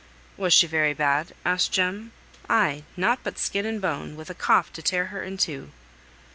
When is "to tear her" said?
4.73-5.21